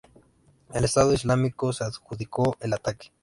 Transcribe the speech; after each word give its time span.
El 0.73 0.83
Estado 0.83 1.13
Islámico 1.13 1.71
se 1.73 1.83
adjudicó 1.83 2.55
el 2.59 2.73
ataque. 2.73 3.11